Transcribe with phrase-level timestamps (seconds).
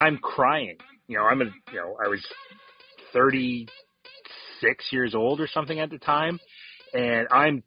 [0.00, 0.76] I'm crying.
[1.08, 2.24] You know, I'm a, you know, I was
[3.12, 6.38] 36 years old or something at the time,
[6.92, 7.62] and I'm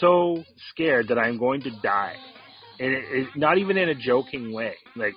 [0.00, 2.16] so scared that I'm going to die.
[2.78, 4.74] And it, it, not even in a joking way.
[4.96, 5.14] Like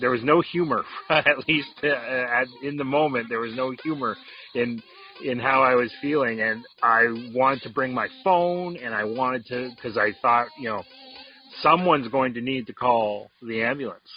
[0.00, 3.26] there was no humor, at least uh, at, in the moment.
[3.28, 4.16] There was no humor
[4.54, 4.82] in
[5.24, 7.02] in how I was feeling, and I
[7.32, 10.82] wanted to bring my phone, and I wanted to because I thought, you know,
[11.62, 14.08] someone's going to need to call the ambulance.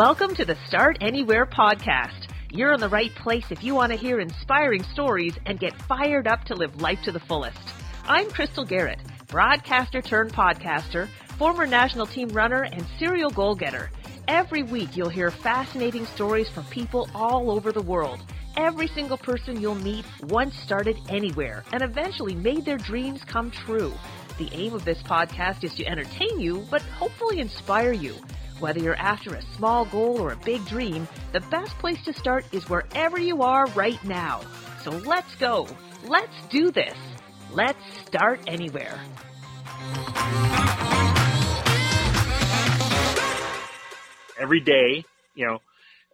[0.00, 2.30] Welcome to the Start Anywhere podcast.
[2.50, 6.26] You're in the right place if you want to hear inspiring stories and get fired
[6.26, 7.58] up to live life to the fullest.
[8.04, 13.90] I'm Crystal Garrett, broadcaster turned podcaster, former national team runner, and serial goal getter.
[14.26, 18.20] Every week you'll hear fascinating stories from people all over the world.
[18.56, 23.92] Every single person you'll meet once started anywhere and eventually made their dreams come true.
[24.38, 28.14] The aim of this podcast is to entertain you, but hopefully inspire you.
[28.60, 32.44] Whether you're after a small goal or a big dream, the best place to start
[32.52, 34.42] is wherever you are right now.
[34.84, 35.66] So let's go.
[36.04, 36.94] Let's do this.
[37.50, 39.00] Let's start anywhere.
[44.38, 45.58] Every day, you know,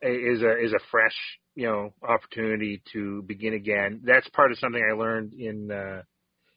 [0.03, 1.17] is a is a fresh,
[1.57, 4.03] you know, opportunity to begin again.
[4.05, 6.03] That's part of something I learned in uh,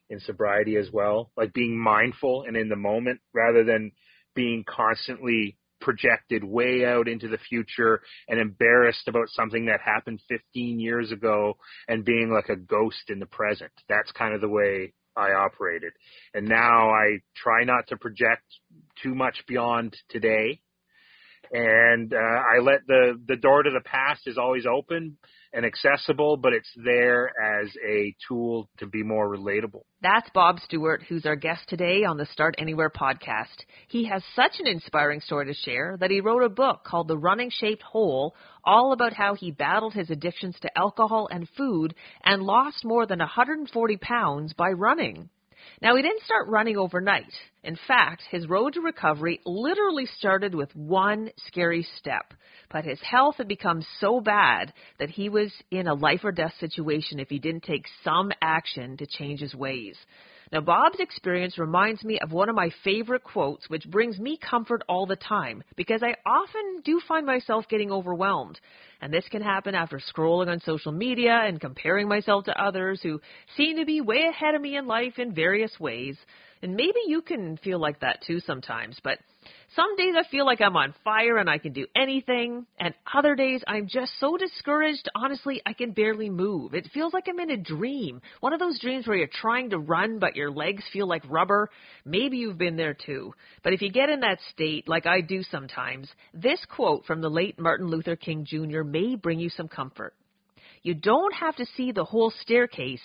[0.09, 3.91] in sobriety as well, like being mindful and in the moment rather than
[4.35, 10.79] being constantly projected way out into the future and embarrassed about something that happened 15
[10.79, 13.71] years ago and being like a ghost in the present.
[13.87, 15.93] That's kind of the way I operated.
[16.33, 18.43] And now I try not to project
[19.03, 20.61] too much beyond today.
[21.51, 25.17] And uh, I let the the door to the past is always open,
[25.53, 29.81] and accessible, but it's there as a tool to be more relatable.
[30.01, 33.65] That's Bob Stewart, who's our guest today on the Start Anywhere podcast.
[33.87, 37.17] He has such an inspiring story to share that he wrote a book called The
[37.17, 42.43] Running Shaped Hole, all about how he battled his addictions to alcohol and food and
[42.43, 45.29] lost more than 140 pounds by running.
[45.81, 47.31] Now, he didn't start running overnight.
[47.63, 52.33] In fact, his road to recovery literally started with one scary step.
[52.71, 56.53] But his health had become so bad that he was in a life or death
[56.59, 59.97] situation if he didn't take some action to change his ways.
[60.51, 64.81] Now, Bob's experience reminds me of one of my favorite quotes, which brings me comfort
[64.89, 68.59] all the time because I often do find myself getting overwhelmed.
[68.99, 73.21] And this can happen after scrolling on social media and comparing myself to others who
[73.55, 76.17] seem to be way ahead of me in life in various ways.
[76.61, 79.17] And maybe you can feel like that too sometimes, but
[79.75, 83.35] some days I feel like I'm on fire and I can do anything, and other
[83.35, 86.73] days I'm just so discouraged, honestly, I can barely move.
[86.73, 88.21] It feels like I'm in a dream.
[88.41, 91.69] One of those dreams where you're trying to run, but your legs feel like rubber.
[92.03, 93.33] Maybe you've been there too.
[93.63, 97.29] But if you get in that state, like I do sometimes, this quote from the
[97.29, 98.83] late Martin Luther King Jr.
[98.83, 100.13] may bring you some comfort.
[100.81, 103.01] You don't have to see the whole staircase,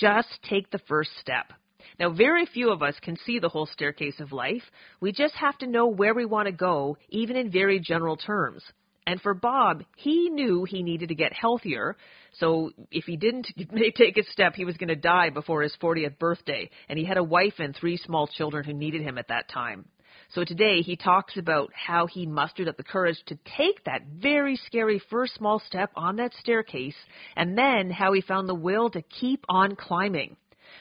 [0.00, 1.52] just take the first step.
[1.98, 4.62] Now, very few of us can see the whole staircase of life.
[5.00, 8.62] We just have to know where we want to go, even in very general terms.
[9.06, 11.96] And for Bob, he knew he needed to get healthier.
[12.34, 13.48] So if he didn't
[13.96, 16.68] take a step, he was going to die before his 40th birthday.
[16.88, 19.86] And he had a wife and three small children who needed him at that time.
[20.34, 24.56] So today he talks about how he mustered up the courage to take that very
[24.56, 26.96] scary first small step on that staircase
[27.34, 30.36] and then how he found the will to keep on climbing.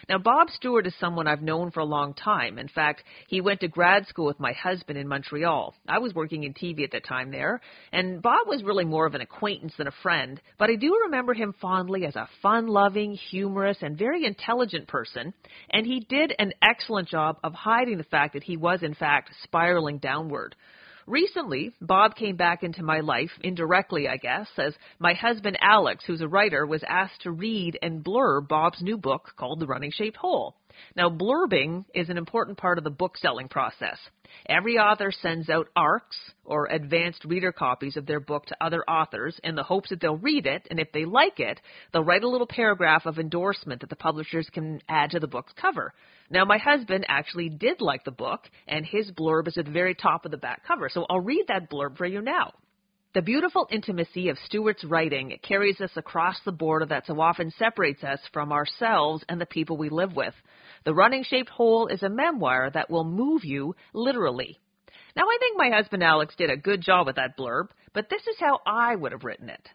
[0.09, 2.57] Now, Bob Stewart is someone I've known for a long time.
[2.57, 5.75] In fact, he went to grad school with my husband in Montreal.
[5.87, 9.15] I was working in TV at the time there, and Bob was really more of
[9.15, 13.13] an acquaintance than a friend, but I do remember him fondly as a fun loving,
[13.13, 15.33] humorous, and very intelligent person,
[15.69, 19.31] and he did an excellent job of hiding the fact that he was, in fact,
[19.43, 20.55] spiraling downward.
[21.07, 26.19] Recently, Bob came back into my life, indirectly, I guess, as my husband Alex, who's
[26.19, 30.17] a writer, was asked to read and blurb Bob's new book called The Running Shaped
[30.17, 30.57] Hole.
[30.95, 33.97] Now, blurbing is an important part of the book selling process.
[34.47, 39.39] Every author sends out ARCs, or advanced reader copies of their book to other authors
[39.43, 42.29] in the hopes that they'll read it, and if they like it, they'll write a
[42.29, 45.93] little paragraph of endorsement that the publishers can add to the book's cover.
[46.29, 49.95] Now, my husband actually did like the book, and his blurb is at the very
[49.95, 52.53] top of the back cover, so I'll read that blurb for you now.
[53.13, 58.03] The beautiful intimacy of Stewart's writing carries us across the border that so often separates
[58.03, 60.35] us from ourselves and the people we live with.
[60.85, 64.59] The Running Shaped Hole is a memoir that will move you literally.
[65.15, 68.21] Now, I think my husband Alex did a good job with that blurb, but this
[68.27, 69.69] is how I would have written it.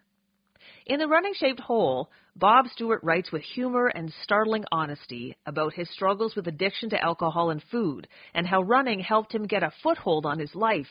[0.86, 5.90] In The Running Shaped Hole, Bob Stewart writes with humor and startling honesty about his
[5.90, 10.26] struggles with addiction to alcohol and food, and how running helped him get a foothold
[10.26, 10.88] on his life.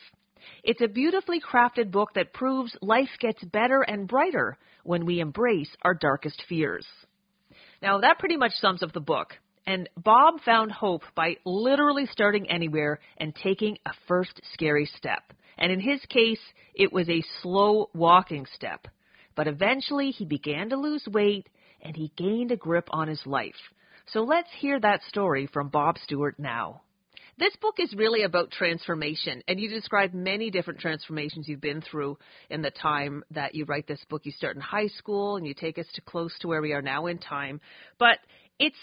[0.62, 5.70] It's a beautifully crafted book that proves life gets better and brighter when we embrace
[5.82, 6.86] our darkest fears.
[7.80, 9.34] Now, that pretty much sums up the book.
[9.66, 15.22] And Bob found hope by literally starting anywhere and taking a first scary step.
[15.58, 16.40] And in his case,
[16.74, 18.88] it was a slow walking step.
[19.34, 21.48] But eventually he began to lose weight
[21.80, 23.54] and he gained a grip on his life.
[24.06, 26.82] So let's hear that story from Bob Stewart now.
[27.38, 32.18] This book is really about transformation, and you describe many different transformations you've been through
[32.50, 34.26] in the time that you write this book.
[34.26, 36.82] You start in high school and you take us to close to where we are
[36.82, 37.60] now in time.
[37.98, 38.18] But
[38.58, 38.76] it's,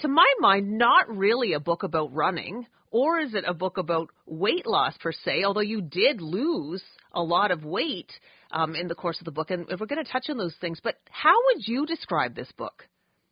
[0.00, 4.10] to my mind, not really a book about running, or is it a book about
[4.26, 6.82] weight loss per se, although you did lose
[7.12, 8.12] a lot of weight
[8.50, 10.78] um, in the course of the book, and we're going to touch on those things.
[10.82, 12.86] But how would you describe this book?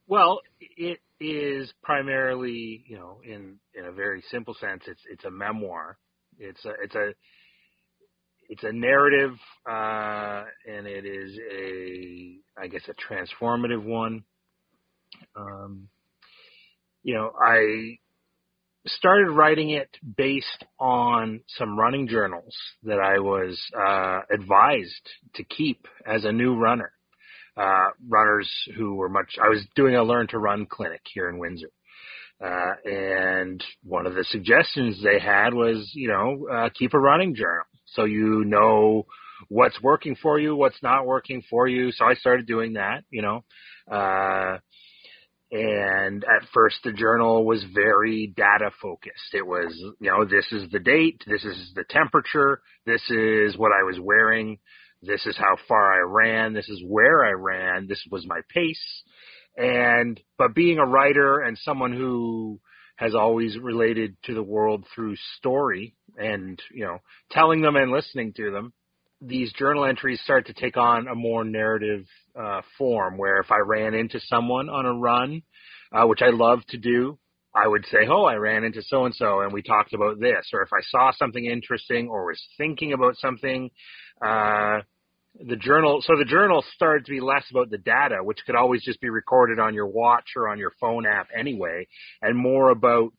[0.06, 5.30] Well, it is primarily, you know, in in a very simple sense, it's it's a
[5.30, 5.96] memoir.
[6.38, 7.14] It's a it's a
[8.48, 9.32] it's a narrative,
[9.68, 14.24] uh, and it is a I guess a transformative one.
[15.36, 15.88] Um,
[17.04, 17.98] you know, I
[18.86, 25.86] started writing it based on some running journals that I was uh, advised to keep
[26.04, 26.90] as a new runner.
[27.56, 29.36] Uh, runners who were much.
[29.40, 31.70] I was doing a learn to run clinic here in Windsor.
[32.44, 37.36] Uh, and one of the suggestions they had was, you know, uh, keep a running
[37.36, 39.06] journal so you know
[39.48, 41.92] what's working for you, what's not working for you.
[41.92, 43.44] So I started doing that, you know.
[45.54, 49.32] And at first the journal was very data focused.
[49.32, 53.70] It was, you know, this is the date, this is the temperature, this is what
[53.70, 54.58] I was wearing,
[55.00, 59.02] this is how far I ran, this is where I ran, this was my pace.
[59.56, 62.58] And, but being a writer and someone who
[62.96, 66.98] has always related to the world through story and, you know,
[67.30, 68.72] telling them and listening to them,
[69.26, 72.06] these journal entries start to take on a more narrative
[72.38, 75.42] uh, form where if I ran into someone on a run,
[75.92, 77.18] uh, which I love to do,
[77.54, 80.50] I would say, oh, I ran into so and so and we talked about this.
[80.52, 83.70] Or if I saw something interesting or was thinking about something,
[84.20, 84.80] uh,
[85.40, 88.84] the journal, so the journal started to be less about the data, which could always
[88.84, 91.86] just be recorded on your watch or on your phone app anyway,
[92.22, 93.12] and more about,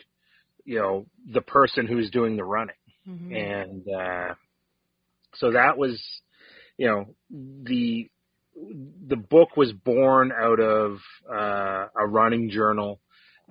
[0.63, 2.75] you know, the person who's doing the running.
[3.07, 3.35] Mm-hmm.
[3.35, 4.33] And, uh,
[5.37, 6.01] so that was,
[6.77, 7.05] you know,
[7.63, 8.09] the
[9.07, 10.97] the book was born out of
[11.29, 13.01] uh, a running journal,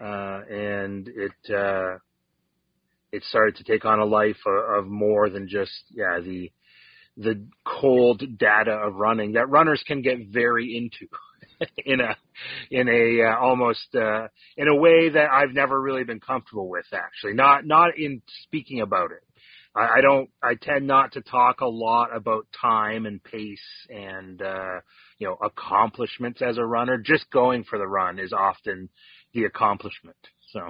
[0.00, 1.98] uh, and it uh,
[3.12, 6.50] it started to take on a life of, of more than just yeah the
[7.16, 11.06] the cold data of running that runners can get very into
[11.84, 12.16] in a
[12.70, 14.26] in a uh, almost uh,
[14.56, 17.34] in a way that I've never really been comfortable with actually.
[17.34, 19.22] Not not in speaking about it
[19.76, 20.30] I, I don't.
[20.42, 24.80] I tend not to talk a lot about time and pace and uh,
[25.18, 26.98] you know accomplishments as a runner.
[26.98, 28.88] Just going for the run is often
[29.34, 30.16] the accomplishment.
[30.52, 30.60] So.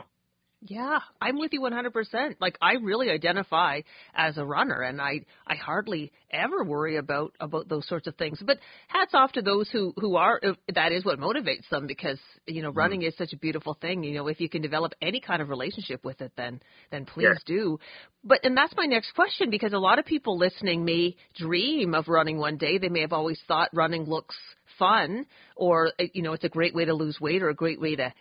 [0.67, 2.37] Yeah, I'm with you 100%.
[2.41, 3.83] Like I really identify
[4.15, 8.41] as a runner and I I hardly ever worry about about those sorts of things.
[8.43, 8.59] But
[8.89, 10.41] hats off to those who who are
[10.75, 13.09] that is what motivates them because you know running mm.
[13.09, 14.03] is such a beautiful thing.
[14.05, 17.25] You know, if you can develop any kind of relationship with it then then please
[17.25, 17.35] yeah.
[17.44, 17.79] do.
[18.25, 22.09] But and that's my next question because a lot of people listening may dream of
[22.09, 22.79] running one day.
[22.79, 24.37] They may have always thought running looks
[24.79, 27.97] fun or you know it's a great way to lose weight or a great way
[27.97, 28.13] to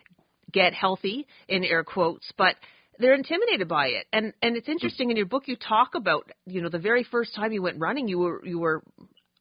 [0.54, 2.54] get healthy in air quotes, but
[2.98, 4.06] they're intimidated by it.
[4.12, 7.34] And and it's interesting in your book you talk about, you know, the very first
[7.34, 8.82] time you went running, you were you were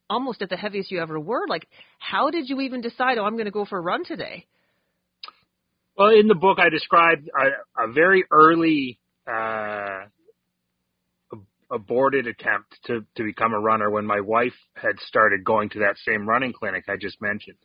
[0.09, 1.47] almost at the heaviest you ever were.
[1.47, 1.67] Like,
[1.99, 4.45] how did you even decide, oh, I'm going to go for a run today?
[5.97, 8.99] Well, in the book, I described a, a very early
[9.31, 10.05] uh,
[11.71, 15.95] aborted attempt to to become a runner when my wife had started going to that
[16.05, 17.57] same running clinic I just mentioned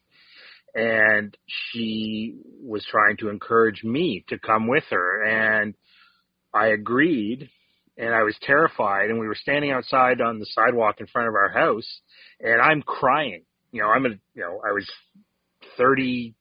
[0.74, 5.74] and she was trying to encourage me to come with her and
[6.52, 7.50] I agreed
[7.96, 11.34] and I was terrified and we were standing outside on the sidewalk in front of
[11.34, 12.00] our house
[12.40, 13.42] and I'm crying.
[13.72, 14.88] You know, I'm a you know, I was
[15.76, 16.36] 36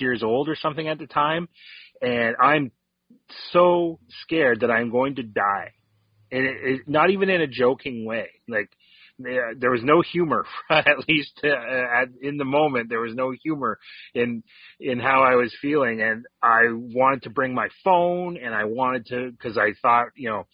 [0.00, 1.48] years old or something at the time
[2.00, 2.72] and I'm
[3.52, 5.72] so scared that I'm going to die.
[6.30, 8.28] And it, it, not even in a joking way.
[8.48, 8.70] Like
[9.58, 13.78] there was no humor at least uh, at, in the moment there was no humor
[14.14, 14.42] in
[14.80, 19.06] in how I was feeling and I wanted to bring my phone and I wanted
[19.06, 20.46] to cuz I thought you know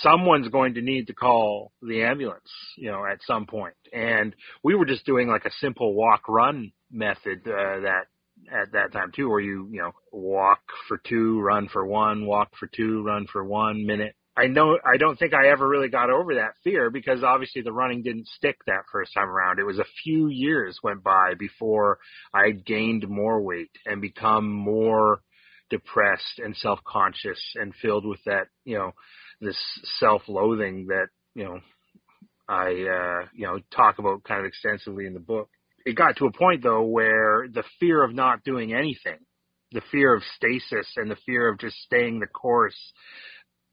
[0.00, 3.74] someone's going to need to call the ambulance, you know, at some point.
[3.92, 8.04] And we were just doing like a simple walk run method uh, that
[8.50, 12.52] at that time too, where you you know walk for two, run for one, walk
[12.58, 14.14] for two, run for one minute.
[14.36, 17.72] I know I don't think I ever really got over that fear because obviously the
[17.72, 19.58] running didn't stick that first time around.
[19.58, 21.98] It was a few years went by before
[22.32, 25.20] I gained more weight and become more
[25.68, 28.92] depressed and self-conscious and filled with that, you know,
[29.40, 29.58] this
[29.98, 31.60] self-loathing that, you know,
[32.48, 35.48] I uh, you know, talk about kind of extensively in the book.
[35.84, 39.18] It got to a point though where the fear of not doing anything,
[39.72, 42.78] the fear of stasis and the fear of just staying the course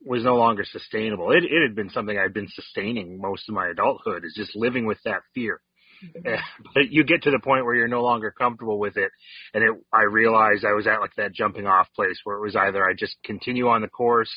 [0.06, 1.32] was no longer sustainable.
[1.32, 4.86] It it had been something I'd been sustaining most of my adulthood is just living
[4.86, 5.62] with that fear.
[6.04, 6.36] Mm-hmm.
[6.74, 9.12] But you get to the point where you're no longer comfortable with it,
[9.54, 9.72] and it.
[9.92, 12.94] I realized I was at like that jumping off place where it was either I
[12.98, 14.32] just continue on the course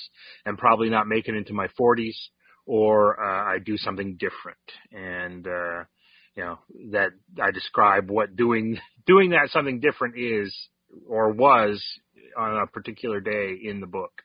[0.45, 2.17] and probably not make it into my 40s,
[2.67, 4.59] or uh, I do something different.
[4.91, 5.85] And uh,
[6.35, 6.59] you know
[6.91, 10.55] that I describe what doing doing that something different is
[11.09, 11.83] or was
[12.37, 14.23] on a particular day in the book.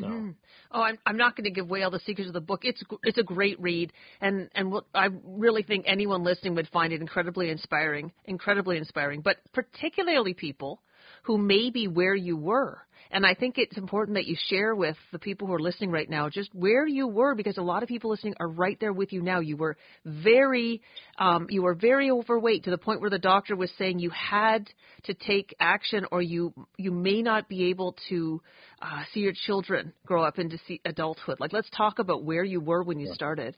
[0.00, 0.06] So.
[0.06, 0.30] Mm-hmm.
[0.72, 2.60] Oh, I'm I'm not going to give away all the secrets of the book.
[2.64, 6.92] It's it's a great read, and and what, I really think anyone listening would find
[6.92, 9.20] it incredibly inspiring, incredibly inspiring.
[9.20, 10.80] But particularly people
[11.22, 14.96] who may be where you were and I think it's important that you share with
[15.12, 17.88] the people who are listening right now just where you were because a lot of
[17.88, 19.40] people listening are right there with you now.
[19.40, 20.82] You were very,
[21.18, 24.68] um, you were very overweight to the point where the doctor was saying you had
[25.04, 28.40] to take action or you you may not be able to
[28.82, 31.38] uh, see your children grow up into see adulthood.
[31.40, 33.56] Like let's talk about where you were when you started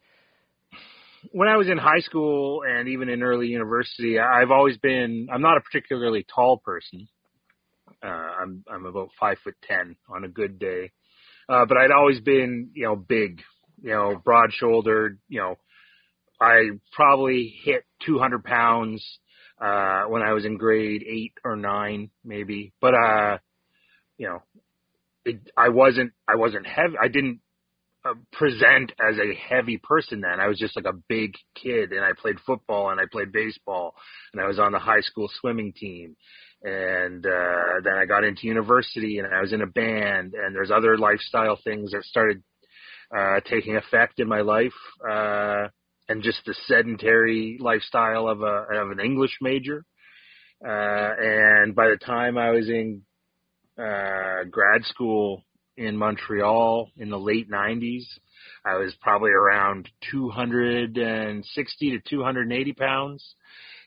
[1.33, 5.43] when I was in high school and even in early university, I've always been, I'm
[5.43, 7.09] not a particularly tall person.
[8.03, 10.93] Uh, I'm I'm about five foot ten on a good day,
[11.49, 13.43] uh, but I'd always been you know big,
[13.83, 15.19] you know broad shouldered.
[15.29, 15.55] You know,
[16.41, 19.05] I probably hit 200 pounds
[19.61, 22.73] uh, when I was in grade eight or nine, maybe.
[22.81, 23.39] But uh,
[24.17, 24.43] you know,
[25.25, 26.95] it, I wasn't I wasn't heavy.
[27.01, 27.41] I didn't
[28.05, 30.41] uh, present as a heavy person then.
[30.41, 33.95] I was just like a big kid and I played football and I played baseball
[34.33, 36.17] and I was on the high school swimming team
[36.63, 40.71] and uh, then I got into university and I was in a band and there's
[40.71, 42.43] other lifestyle things that started
[43.17, 44.75] uh, taking effect in my life
[45.09, 45.69] uh,
[46.09, 49.85] and just the sedentary lifestyle of a of an English major.
[50.67, 53.03] Uh, and by the time I was in
[53.79, 55.45] uh, grad school
[55.77, 58.03] in Montreal in the late 90s,
[58.65, 63.35] I was probably around 260 to 280 pounds.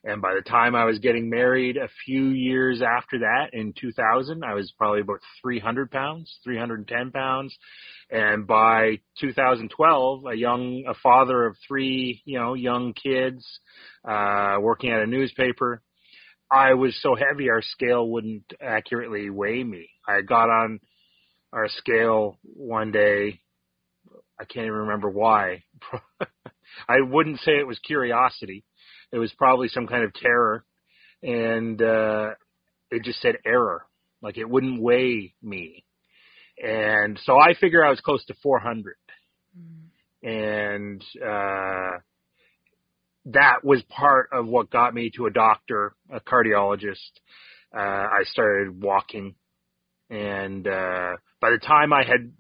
[0.04, 4.44] And by the time I was getting married a few years after that in 2000,
[4.44, 7.56] I was probably about 300 pounds, 310 pounds.
[8.10, 13.46] And by 2012, a young, a father of three, you know, young kids,
[14.04, 15.84] uh, working at a newspaper,
[16.52, 19.88] I was so heavy our scale wouldn't accurately weigh me.
[20.06, 20.80] I got on
[21.54, 23.40] our scale one day.
[24.42, 25.64] I can't even remember why.
[26.90, 28.64] I wouldn't say it was curiosity
[29.12, 30.64] it was probably some kind of terror,
[31.22, 32.30] and uh,
[32.90, 33.86] it just said error,
[34.22, 35.84] like it wouldn't weigh me,
[36.62, 38.96] and so I figure I was close to 400,
[39.58, 39.82] mm.
[40.24, 42.00] and uh,
[43.26, 47.12] that was part of what got me to a doctor, a cardiologist.
[47.76, 49.36] Uh, I started walking,
[50.10, 52.32] and uh, by the time I had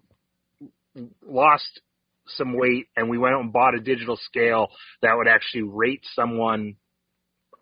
[1.25, 1.81] lost
[2.37, 4.67] some weight and we went out and bought a digital scale
[5.01, 6.75] that would actually rate someone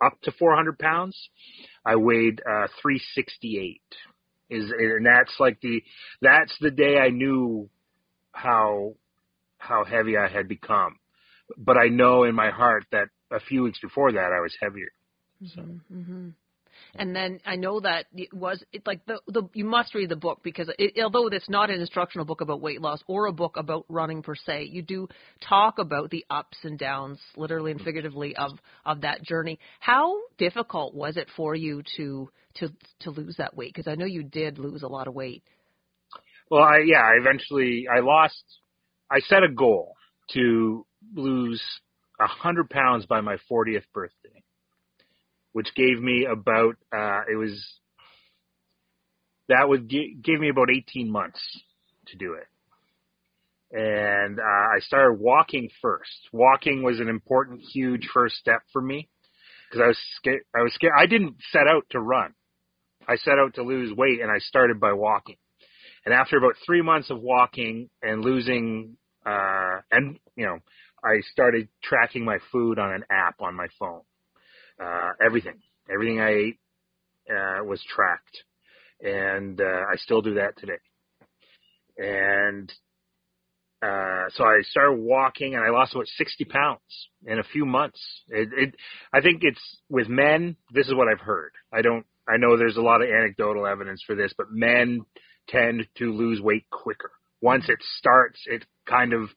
[0.03, 1.17] up to 400 pounds.
[1.85, 3.81] I weighed uh, 368.
[4.51, 5.83] Is and that's like the
[6.23, 7.69] that's the day I knew
[8.31, 8.95] how
[9.59, 10.97] how heavy I had become.
[11.55, 14.91] But I know in my heart that a few weeks before that I was heavier.
[15.53, 15.61] So.
[15.61, 15.99] Mm-hmm.
[15.99, 16.29] mm-hmm.
[16.95, 20.15] And then I know that it was it, like the the you must read the
[20.15, 23.57] book because it, although it's not an instructional book about weight loss or a book
[23.57, 25.07] about running per se, you do
[25.47, 28.51] talk about the ups and downs, literally and figuratively, of
[28.85, 29.59] of that journey.
[29.79, 32.69] How difficult was it for you to to
[33.01, 33.73] to lose that weight?
[33.73, 35.43] Because I know you did lose a lot of weight.
[36.49, 38.43] Well, I yeah, I eventually I lost.
[39.11, 39.95] I set a goal
[40.33, 40.85] to
[41.15, 41.61] lose
[42.19, 44.38] a hundred pounds by my 40th birthday
[45.53, 47.79] which gave me about uh, it was
[49.47, 51.39] that would give, gave me about 18 months
[52.07, 52.45] to do it.
[53.71, 56.29] And uh, I started walking first.
[56.31, 59.09] Walking was an important, huge first step for me
[59.69, 60.41] because I was scared.
[60.55, 60.93] I was scared.
[60.97, 62.33] I didn't set out to run.
[63.07, 65.37] I set out to lose weight, and I started by walking.
[66.05, 70.59] And after about three months of walking and losing uh, and you know,
[71.03, 74.01] I started tracking my food on an app on my phone.
[74.81, 75.59] Uh, everything,
[75.91, 76.59] everything I ate
[77.29, 78.43] uh, was tracked,
[79.01, 80.79] and uh, I still do that today.
[81.97, 82.71] And
[83.81, 88.01] uh, so I started walking, and I lost about sixty pounds in a few months.
[88.29, 88.75] It, it,
[89.13, 90.55] I think it's with men.
[90.73, 91.51] This is what I've heard.
[91.73, 92.05] I don't.
[92.27, 95.05] I know there's a lot of anecdotal evidence for this, but men
[95.47, 97.11] tend to lose weight quicker.
[97.41, 99.29] Once it starts, it kind of,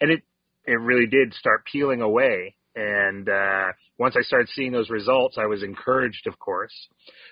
[0.00, 0.22] and it
[0.64, 2.54] it really did start peeling away.
[2.76, 6.74] And uh, once I started seeing those results, I was encouraged, of course.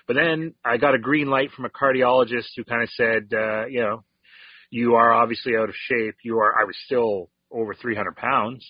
[0.07, 3.67] But then I got a green light from a cardiologist who kind of said, uh,
[3.67, 4.03] you know,
[4.71, 6.15] you are obviously out of shape.
[6.23, 6.59] You are.
[6.59, 8.67] I was still over 300 pounds,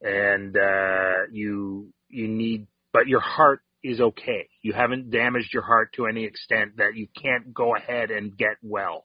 [0.00, 4.48] and uh, you you need, but your heart is okay.
[4.62, 8.56] You haven't damaged your heart to any extent that you can't go ahead and get
[8.62, 9.04] well.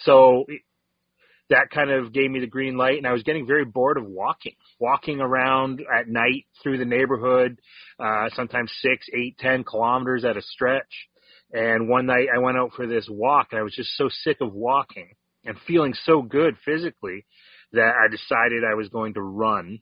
[0.00, 0.46] So
[1.50, 4.04] that kind of gave me the green light and I was getting very bored of
[4.04, 7.58] walking, walking around at night through the neighborhood,
[8.00, 11.08] uh, sometimes six, eight, ten kilometers at a stretch.
[11.52, 14.38] And one night I went out for this walk and I was just so sick
[14.40, 17.24] of walking and feeling so good physically
[17.72, 19.80] that I decided I was going to run.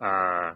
[0.00, 0.54] Uh,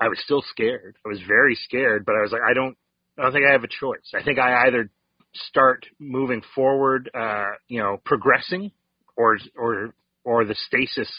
[0.00, 0.96] I was still scared.
[1.04, 2.76] I was very scared, but I was like, I don't,
[3.18, 4.12] I don't think I have a choice.
[4.14, 4.90] I think I either
[5.34, 8.70] start moving forward, uh, you know, progressing,
[9.16, 11.10] or or or the stasis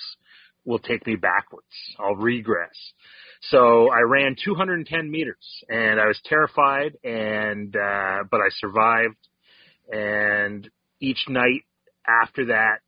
[0.65, 1.67] will take me backwards.
[2.00, 2.75] I'll regress.
[3.41, 9.17] So I ran 210 meters, and I was terrified, and uh, but I survived.
[9.91, 10.67] And
[11.00, 11.63] each night
[12.07, 12.79] after that,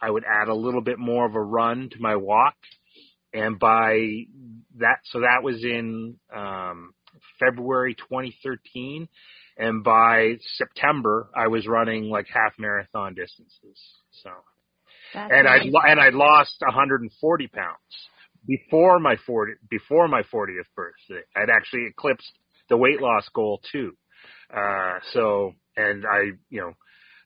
[0.00, 2.56] I would add a little bit more of a run to my walk,
[3.32, 4.26] and by
[4.78, 6.92] that, so that was in um,
[7.38, 9.08] February 2013
[9.56, 13.78] and by September I was running like half marathon distances.
[14.22, 14.30] So,
[15.14, 15.58] That's and I
[15.90, 17.76] and I lost 140 pounds
[18.46, 21.22] before my 40 before my 40th birthday.
[21.36, 22.32] I'd actually eclipsed
[22.68, 23.96] the weight loss goal too.
[24.54, 26.72] Uh, so and I you know.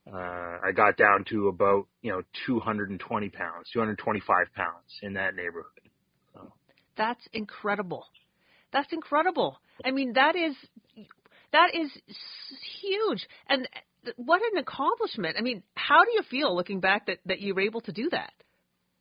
[0.08, 5.66] Uh, I got down to about, you know, 220 pounds, 225 pounds in that neighborhood.
[6.32, 6.52] So.
[6.96, 8.06] That's incredible.
[8.72, 9.58] That's incredible.
[9.84, 10.54] I mean, that is
[11.56, 11.90] that is
[12.82, 13.26] huge.
[13.48, 13.68] And
[14.16, 15.36] what an accomplishment.
[15.38, 18.08] I mean, how do you feel looking back that that you were able to do
[18.10, 18.32] that?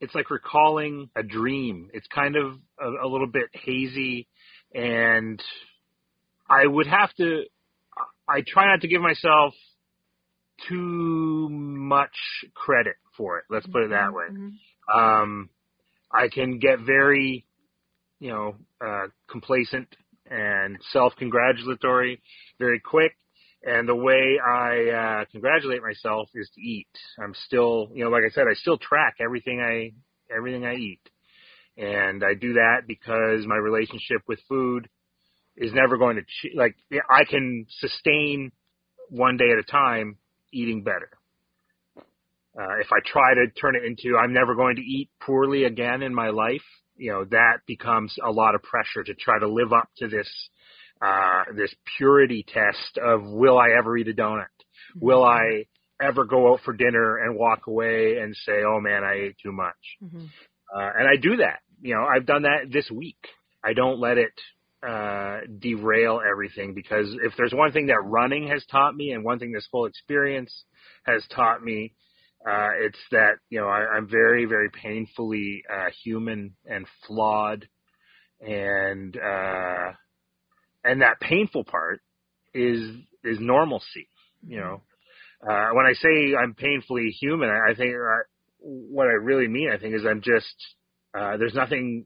[0.01, 1.89] it's like recalling a dream.
[1.93, 4.27] It's kind of a, a little bit hazy,
[4.73, 5.41] and
[6.49, 7.43] I would have to.
[8.27, 9.53] I try not to give myself
[10.67, 12.15] too much
[12.53, 13.45] credit for it.
[13.49, 14.25] Let's put it that way.
[14.31, 14.51] Mhm.
[14.93, 15.49] Um,
[16.11, 17.45] I can get very,
[18.19, 19.95] you know, uh, complacent
[20.29, 22.21] and self-congratulatory
[22.59, 23.15] very quick.
[23.63, 26.87] And the way I uh, congratulate myself is to eat.
[27.19, 29.93] I'm still, you know, like I said, I still track everything I
[30.35, 31.01] everything I eat,
[31.77, 34.87] and I do that because my relationship with food
[35.57, 36.75] is never going to ch- like
[37.09, 38.51] I can sustain
[39.09, 40.17] one day at a time
[40.51, 41.09] eating better.
[41.97, 46.03] Uh, if I try to turn it into I'm never going to eat poorly again
[46.03, 46.63] in my life,
[46.97, 50.29] you know, that becomes a lot of pressure to try to live up to this
[51.01, 54.45] uh, this purity test of will I ever eat a donut?
[54.99, 55.65] Will I
[56.01, 59.51] ever go out for dinner and walk away and say, oh man, I ate too
[59.51, 59.75] much?
[60.03, 60.29] Mhm.
[60.73, 61.59] Uh, and I do that.
[61.81, 63.27] You know, I've done that this week.
[63.63, 64.33] I don't let it
[64.87, 69.39] uh, derail everything because if there's one thing that running has taught me and one
[69.39, 70.63] thing this whole experience
[71.03, 71.93] has taught me,
[72.47, 77.67] uh, it's that, you know, I, I'm very, very painfully uh, human and flawed.
[78.39, 79.93] And, uh,
[80.83, 82.01] and that painful part
[82.53, 82.91] is,
[83.23, 84.07] is normalcy,
[84.45, 84.81] you know.
[85.41, 88.23] Uh, when I say I'm painfully human, I, I think uh,
[88.59, 90.55] what I really mean, I think, is I'm just
[91.13, 92.05] uh, there's nothing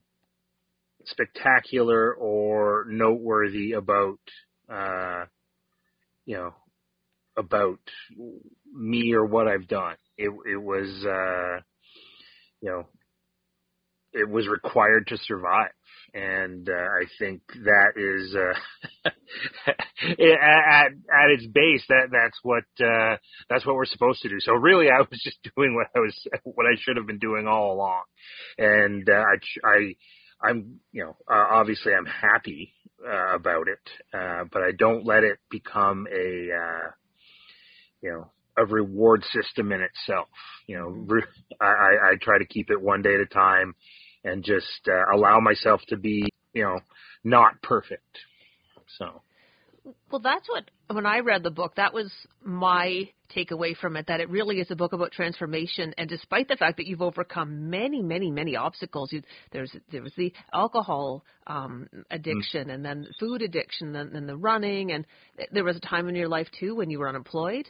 [1.06, 4.20] spectacular or noteworthy about
[4.72, 5.26] uh,
[6.26, 6.54] you know
[7.38, 7.80] about
[8.74, 9.96] me or what I've done.
[10.20, 11.62] It it was uh,
[12.62, 12.86] you know
[14.14, 15.72] it was required to survive.
[16.14, 19.10] And uh, I think that is uh,
[19.70, 23.18] at at its base that that's what uh,
[23.50, 24.38] that's what we're supposed to do.
[24.40, 27.48] So really, I was just doing what I was what I should have been doing
[27.48, 28.04] all along,
[28.58, 29.96] and uh, I I
[30.42, 32.74] I'm you know uh, obviously I'm happy
[33.08, 36.92] uh, about it, uh, but I don't let it become a uh,
[38.02, 40.28] you know a reward system in itself.
[40.68, 41.24] You know, re-
[41.62, 43.74] I, I I try to keep it one day at a time
[44.24, 46.80] and just uh, allow myself to be, you know,
[47.24, 48.18] not perfect.
[48.98, 49.22] So,
[50.12, 52.12] Well, that's what when I read the book, that was
[52.44, 54.08] my takeaway from it.
[54.08, 57.70] That it really is a book about transformation, and despite the fact that you've overcome
[57.70, 62.74] many, many, many obstacles, you, there's there was the alcohol um, addiction, mm.
[62.74, 65.06] and then food addiction, and then the running, and
[65.52, 67.68] there was a time in your life too when you were unemployed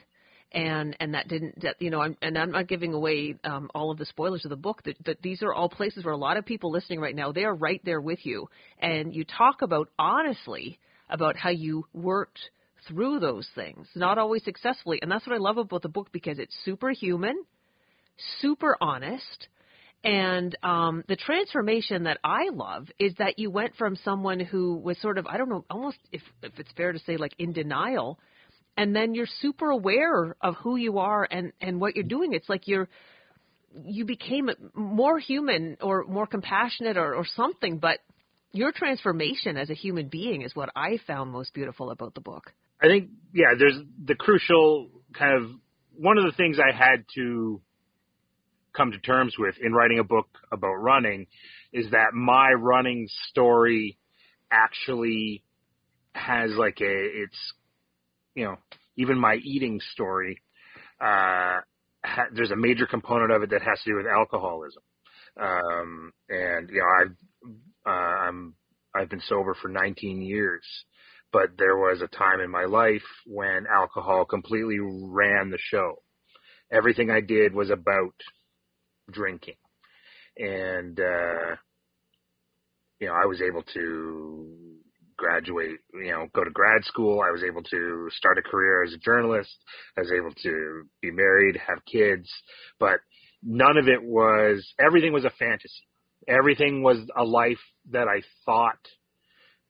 [0.51, 3.91] and and that didn't that you know I'm and I'm not giving away um, all
[3.91, 6.37] of the spoilers of the book that, that these are all places where a lot
[6.37, 8.49] of people listening right now they are right there with you.
[8.79, 12.39] And you talk about honestly about how you worked
[12.87, 14.99] through those things not always successfully.
[15.01, 17.43] And that's what I love about the book because it's super human
[18.41, 19.47] super honest.
[20.03, 24.99] And um, the transformation that I love is that you went from someone who was
[25.01, 28.17] sort of, I don't know, almost if, if it's fair to say, like in denial
[28.79, 32.31] and then you're super aware of who you are and and what you're doing.
[32.33, 32.87] It's like you're
[33.83, 37.99] you became more human or more compassionate or, or something but
[38.51, 42.51] your transformation as a human being is what i found most beautiful about the book.
[42.81, 45.51] I think yeah there's the crucial kind of
[45.95, 47.61] one of the things i had to
[48.75, 51.27] come to terms with in writing a book about running
[51.71, 53.99] is that my running story
[54.51, 55.43] actually
[56.13, 57.53] has like a it's
[58.39, 58.55] you know,
[58.95, 60.41] even my eating story,
[61.01, 61.59] uh,
[62.05, 64.81] ha- there's a major component of it that has to do with alcoholism.
[65.37, 67.15] Um, and you know, I've
[67.85, 68.55] uh, I'm
[68.95, 70.63] I've been sober for 19 years,
[71.33, 76.01] but there was a time in my life when alcohol completely ran the show.
[76.71, 78.13] Everything I did was about
[79.11, 79.57] drinking,
[80.37, 81.55] and uh,
[83.01, 84.68] you know, I was able to
[85.19, 87.21] graduate, you know, go to grad school.
[87.21, 89.55] I was able to start a career as a journalist.
[89.97, 92.31] I was able to be married, have kids,
[92.79, 92.99] but
[93.43, 95.83] none of it was, everything was a fantasy.
[96.27, 97.59] Everything was a life
[97.91, 98.79] that I thought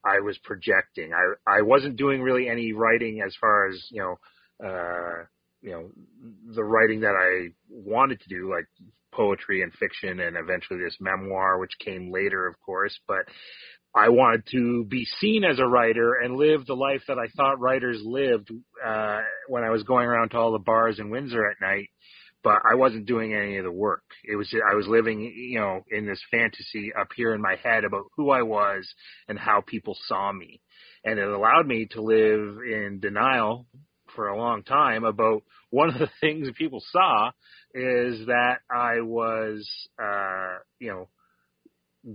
[0.06, 1.12] I was projecting.
[1.14, 5.26] I, I wasn't doing really any writing as far as, you know, uh,
[5.62, 5.90] you know,
[6.54, 8.66] the writing that I wanted to do, like
[9.12, 13.26] poetry and fiction and eventually this memoir, which came later, of course, but
[13.96, 17.60] I wanted to be seen as a writer and live the life that I thought
[17.60, 18.52] writers lived
[18.86, 21.90] uh, when I was going around to all the bars in Windsor at night.
[22.42, 24.04] But I wasn't doing any of the work.
[24.24, 27.84] It was I was living, you know, in this fantasy up here in my head
[27.84, 28.88] about who I was
[29.28, 30.62] and how people saw me,
[31.04, 33.66] and it allowed me to live in denial
[34.16, 37.32] for a long time about one of the things people saw
[37.74, 39.70] is that I was,
[40.02, 41.10] uh, you know,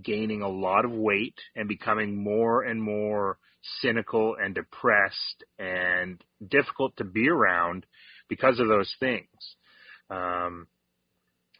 [0.02, 3.38] gaining a lot of weight and becoming more and more
[3.80, 7.86] cynical and depressed and difficult to be around
[8.28, 9.28] because of those things.
[10.10, 10.66] Um,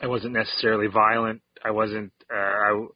[0.01, 1.43] I wasn't necessarily violent.
[1.65, 2.13] I wasn't.
[2.33, 2.87] Uh, I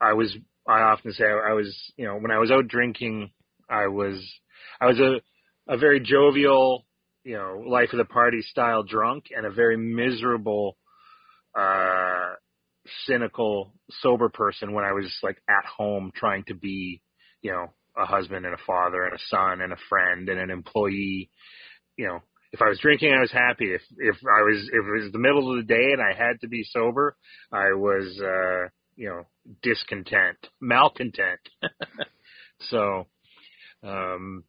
[0.00, 0.34] I was.
[0.66, 1.74] I often say I was.
[1.96, 3.30] You know, when I was out drinking,
[3.68, 4.22] I was.
[4.80, 5.20] I was a
[5.68, 6.86] a very jovial,
[7.24, 10.76] you know, life of the party style drunk, and a very miserable,
[11.58, 12.34] uh,
[13.06, 17.02] cynical, sober person when I was just like at home trying to be,
[17.42, 20.50] you know, a husband and a father and a son and a friend and an
[20.50, 21.30] employee.
[21.96, 22.22] You know,
[22.52, 23.72] if I was drinking, I was happy.
[23.72, 26.40] If if I was if it was the middle of the day and I had
[26.40, 27.16] to be sober,
[27.52, 29.26] I was uh, you know,
[29.62, 31.40] discontent, malcontent.
[32.70, 33.06] so
[33.82, 34.44] um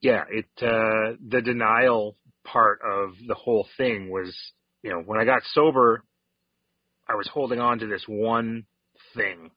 [0.00, 4.34] yeah, it uh the denial part of the whole thing was,
[4.82, 6.02] you know, when I got sober,
[7.10, 8.64] I was holding on to this one
[9.16, 9.50] thing.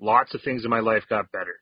[0.00, 1.56] Lots of things in my life got better.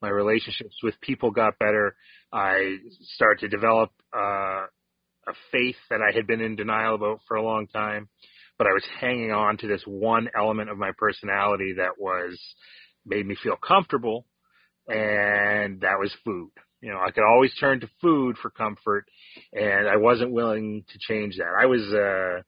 [0.00, 1.94] My relationships with people got better.
[2.32, 4.66] I started to develop uh,
[5.26, 8.08] a faith that I had been in denial about for a long time,
[8.56, 12.40] but I was hanging on to this one element of my personality that was
[13.04, 14.24] made me feel comfortable,
[14.88, 16.52] and that was food.
[16.80, 19.04] You know, I could always turn to food for comfort,
[19.52, 21.52] and I wasn't willing to change that.
[21.58, 22.42] I was, uh,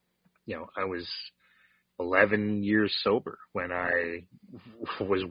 [0.47, 1.07] you know, I was
[2.03, 4.25] 11 years sober when I
[5.01, 5.25] was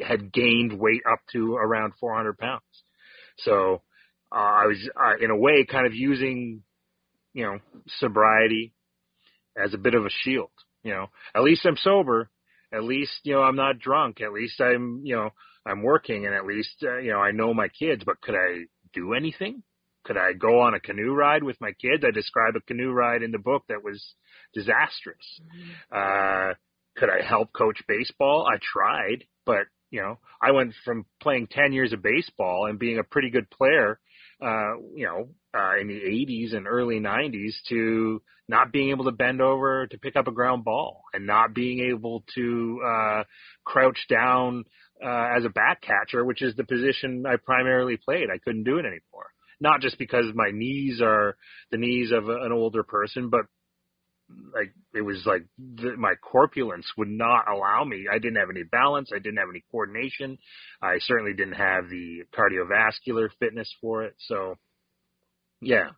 [0.00, 2.62] had gained weight up to around 400 pounds.
[3.38, 3.82] So
[4.32, 6.62] uh, I was uh, in a way kind of using,
[7.32, 7.58] you know,
[7.98, 8.72] sobriety
[9.56, 10.50] as a bit of a shield.
[10.82, 12.30] You know, at least I'm sober.
[12.72, 14.20] At least you know I'm not drunk.
[14.20, 15.30] At least I'm you know
[15.64, 18.02] I'm working, and at least uh, you know I know my kids.
[18.04, 19.62] But could I do anything?
[20.06, 22.04] Could I go on a canoe ride with my kids?
[22.06, 24.14] I describe a canoe ride in the book that was
[24.54, 25.40] disastrous.
[25.42, 26.50] Mm-hmm.
[26.50, 26.54] Uh,
[26.96, 28.46] could I help coach baseball?
[28.48, 32.98] I tried, but you know, I went from playing 10 years of baseball and being
[32.98, 33.98] a pretty good player,
[34.40, 39.12] uh, you know, uh, in the 80s and early 90s to not being able to
[39.12, 43.24] bend over to pick up a ground ball and not being able to, uh,
[43.64, 44.64] crouch down,
[45.04, 48.28] uh, as a back catcher, which is the position I primarily played.
[48.32, 51.36] I couldn't do it anymore not just because my knees are
[51.70, 53.42] the knees of an older person, but
[54.54, 58.06] like it was like the, my corpulence would not allow me.
[58.12, 59.10] I didn't have any balance.
[59.14, 60.38] I didn't have any coordination.
[60.82, 64.14] I certainly didn't have the cardiovascular fitness for it.
[64.18, 64.56] So,
[65.60, 65.90] yeah,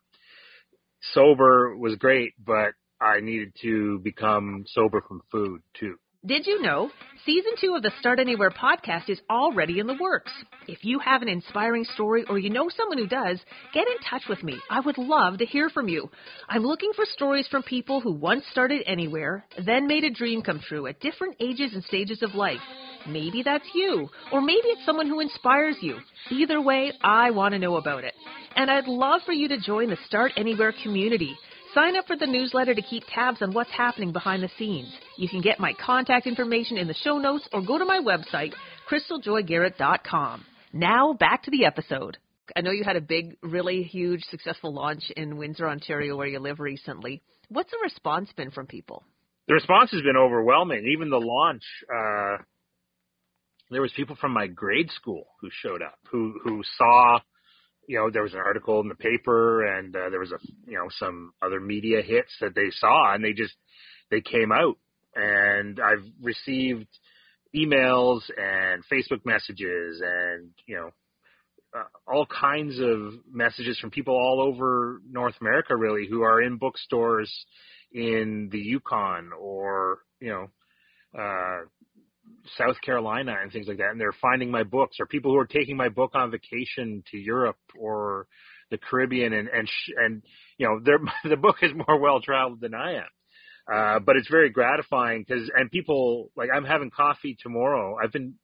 [1.14, 5.96] sober was great, but I needed to become sober from food too.
[6.26, 6.90] Did you know?
[7.24, 10.32] Season two of the Start Anywhere podcast is already in the works.
[10.66, 13.38] If you have an inspiring story or you know someone who does,
[13.72, 14.58] get in touch with me.
[14.68, 16.10] I would love to hear from you.
[16.48, 20.58] I'm looking for stories from people who once started anywhere, then made a dream come
[20.58, 22.60] true at different ages and stages of life.
[23.06, 25.98] Maybe that's you, or maybe it's someone who inspires you.
[26.32, 28.14] Either way, I want to know about it.
[28.56, 31.36] And I'd love for you to join the Start Anywhere community.
[31.74, 34.92] Sign up for the newsletter to keep tabs on what's happening behind the scenes.
[35.16, 38.54] You can get my contact information in the show notes or go to my website,
[38.90, 40.44] crystaljoygarrett.com.
[40.72, 42.16] Now back to the episode.
[42.56, 46.38] I know you had a big, really huge, successful launch in Windsor, Ontario, where you
[46.38, 47.22] live recently.
[47.48, 49.04] What's the response been from people?
[49.46, 50.90] The response has been overwhelming.
[50.94, 51.62] Even the launch,
[51.94, 52.42] uh,
[53.70, 57.20] there was people from my grade school who showed up, who who saw
[57.88, 60.76] you know, there was an article in the paper and uh, there was a, you
[60.76, 63.54] know, some other media hits that they saw and they just,
[64.10, 64.76] they came out.
[65.16, 66.86] And I've received
[67.56, 70.90] emails and Facebook messages and, you know,
[71.74, 76.58] uh, all kinds of messages from people all over North America really who are in
[76.58, 77.32] bookstores
[77.90, 80.48] in the Yukon or, you know,
[81.18, 81.64] uh,
[82.56, 85.46] South Carolina and things like that, and they're finding my books, or people who are
[85.46, 88.26] taking my book on vacation to Europe or
[88.70, 90.22] the Caribbean, and and sh- and
[90.56, 90.80] you know,
[91.28, 93.08] the book is more well traveled than I am.
[93.70, 97.98] Uh, but it's very gratifying because, and people like I'm having coffee tomorrow.
[98.02, 98.34] I've been,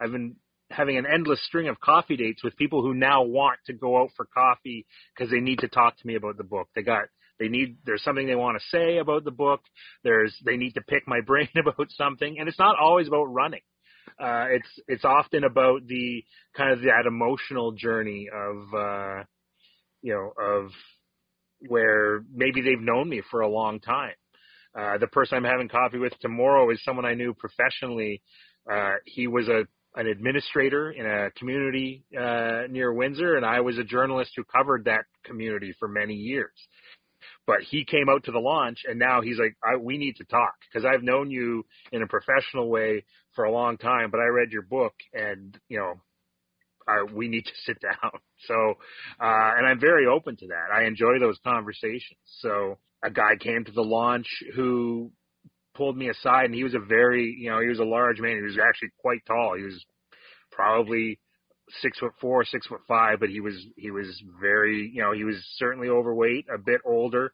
[0.00, 0.36] I've been
[0.70, 4.10] having an endless string of coffee dates with people who now want to go out
[4.16, 6.68] for coffee because they need to talk to me about the book.
[6.74, 7.06] They got
[7.42, 9.60] they need there's something they want to say about the book.
[10.04, 13.62] There's they need to pick my brain about something, and it's not always about running.
[14.20, 16.24] Uh, it's it's often about the
[16.56, 19.24] kind of that emotional journey of uh,
[20.02, 20.70] you know of
[21.66, 24.14] where maybe they've known me for a long time.
[24.78, 28.22] Uh, the person I'm having coffee with tomorrow is someone I knew professionally.
[28.70, 33.78] Uh, he was a an administrator in a community uh, near Windsor, and I was
[33.78, 36.52] a journalist who covered that community for many years.
[37.46, 40.24] But he came out to the launch, and now he's like, I, "We need to
[40.24, 44.26] talk because I've known you in a professional way for a long time, but I
[44.26, 46.00] read your book, and you know,
[46.86, 48.12] I, we need to sit down."
[48.46, 48.54] So,
[49.20, 50.72] uh, and I'm very open to that.
[50.72, 52.20] I enjoy those conversations.
[52.40, 55.10] So, a guy came to the launch who
[55.74, 58.36] pulled me aside, and he was a very, you know, he was a large man.
[58.36, 59.54] He was actually quite tall.
[59.56, 59.84] He was
[60.50, 61.18] probably
[61.80, 65.24] six foot four, six foot five, but he was he was very you know he
[65.24, 67.32] was certainly overweight, a bit older,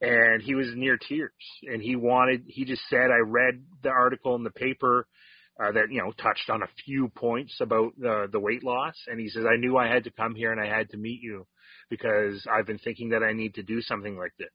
[0.00, 1.32] and he was near tears.
[1.62, 5.06] And he wanted he just said I read the article in the paper
[5.62, 9.20] uh, that you know touched on a few points about the the weight loss, and
[9.20, 11.46] he says I knew I had to come here and I had to meet you
[11.90, 14.48] because I've been thinking that I need to do something like this.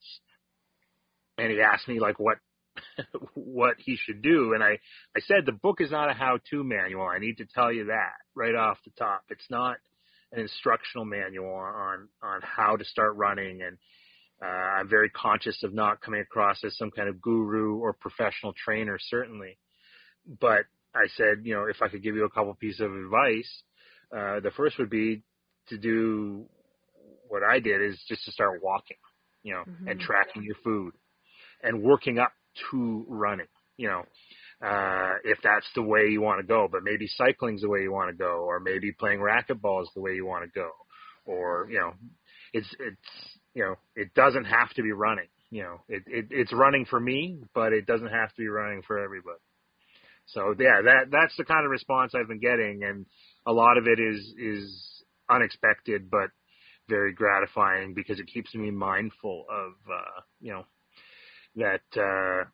[1.38, 2.38] And he asked me like what
[3.34, 4.54] what he should do.
[4.54, 4.80] And I,
[5.16, 7.08] I said the book is not a how-to manual.
[7.08, 9.24] I need to tell you that right off the top.
[9.30, 9.78] It's not
[10.32, 13.62] an instructional manual on on how to start running.
[13.62, 13.78] And
[14.42, 18.54] uh, I'm very conscious of not coming across as some kind of guru or professional
[18.54, 19.58] trainer, certainly.
[20.40, 20.66] But
[20.96, 23.64] I said, you know, if I could give you a couple pieces of advice,
[24.16, 25.24] uh, the first would be
[25.70, 26.46] to do
[27.28, 28.98] what I did is just to start walking,
[29.44, 29.88] you know, mm-hmm.
[29.88, 30.94] and tracking your food
[31.64, 32.34] and working up
[32.72, 33.48] to running.
[33.78, 34.04] You know,
[34.68, 37.92] uh, if that's the way you want to go, but maybe cycling's the way you
[37.92, 40.70] want to go, or maybe playing racquetball is the way you want to go,
[41.26, 41.94] or you know,
[42.54, 45.28] it's it's you know, it doesn't have to be running.
[45.50, 48.84] You know, it, it it's running for me, but it doesn't have to be running
[48.84, 49.40] for everybody.
[50.28, 53.06] So yeah, that that's the kind of response I've been getting, and
[53.46, 56.30] a lot of it is is unexpected, but
[56.88, 60.66] very gratifying because it keeps me mindful of uh, you know
[61.56, 62.46] that uh,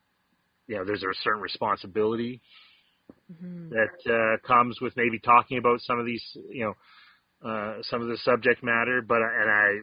[0.68, 2.42] you know there's a certain responsibility
[3.32, 3.70] mm-hmm.
[3.70, 6.74] that uh, comes with maybe talking about some of these you know
[7.50, 9.82] uh, some of the subject matter, but and I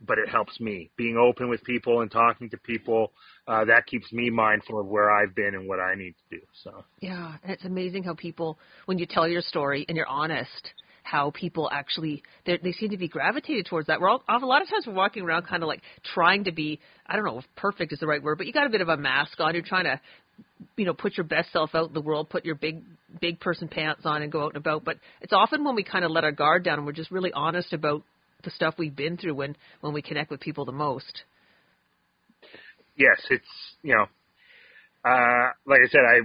[0.00, 3.12] but it helps me being open with people and talking to people.
[3.46, 6.42] Uh, that keeps me mindful of where I've been and what I need to do.
[6.64, 10.72] So yeah, and it's amazing how people, when you tell your story and you're honest,
[11.02, 14.00] how people actually they seem to be gravitated towards that.
[14.00, 15.82] We're all a lot of times we're walking around kind of like
[16.14, 18.66] trying to be I don't know if perfect is the right word, but you got
[18.66, 19.54] a bit of a mask on.
[19.54, 20.00] You're trying to
[20.76, 22.82] you know put your best self out in the world, put your big
[23.20, 24.84] big person pants on and go out and about.
[24.84, 27.32] But it's often when we kind of let our guard down and we're just really
[27.32, 28.02] honest about
[28.44, 31.24] the stuff we've been through when when we connect with people the most.
[32.96, 33.44] Yes, it's
[33.82, 34.06] you know,
[35.04, 36.20] uh, like I said, I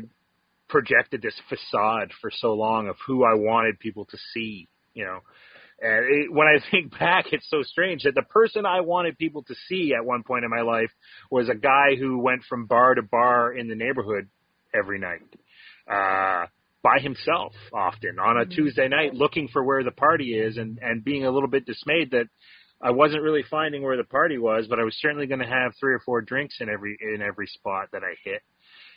[0.67, 5.19] projected this facade for so long of who I wanted people to see, you know.
[5.81, 9.43] And it, when I think back, it's so strange that the person I wanted people
[9.43, 10.91] to see at one point in my life
[11.29, 14.27] was a guy who went from bar to bar in the neighborhood
[14.73, 15.21] every night,
[15.89, 16.47] uh,
[16.83, 21.03] by himself often on a Tuesday night looking for where the party is and, and
[21.03, 22.27] being a little bit dismayed that
[22.81, 25.73] I wasn't really finding where the party was, but I was certainly going to have
[25.79, 28.41] three or four drinks in every, in every spot that I hit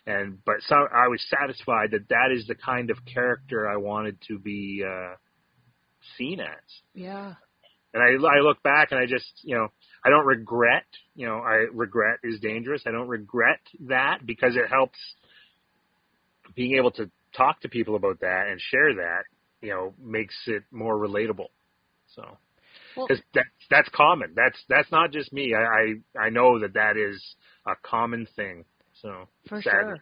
[0.07, 4.19] and but so I was satisfied that that is the kind of character I wanted
[4.29, 5.15] to be uh,
[6.17, 6.47] seen as.
[6.95, 7.35] Yeah.
[7.95, 9.69] And I I look back and I just you know
[10.05, 10.85] I don't regret
[11.15, 12.83] you know I regret is dangerous.
[12.87, 14.99] I don't regret that because it helps
[16.55, 19.23] being able to talk to people about that and share that
[19.61, 21.49] you know makes it more relatable.
[22.15, 22.39] So
[22.95, 24.33] because well, that that's common.
[24.35, 25.55] That's that's not just me.
[25.55, 25.61] I,
[26.19, 27.23] I I know that that is
[27.67, 28.65] a common thing
[29.03, 29.73] so for sad.
[29.73, 29.99] sure.